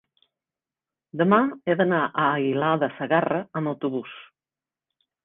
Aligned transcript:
demà 1.19 1.37
he 1.71 1.75
d'anar 1.81 1.99
a 2.07 2.25
Aguilar 2.37 2.71
de 2.85 2.89
Segarra 2.97 3.39
amb 3.63 3.73
autobús. 3.73 4.15